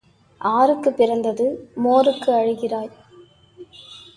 ஆருக்குப் 0.41 0.97
பிறந்து 0.97 1.73
மோருக்கு 1.83 2.31
அழுகிறாய்? 2.31 2.91